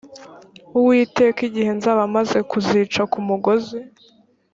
[0.77, 3.77] uwiteka igihe nzaba maze kuzica ku mugozi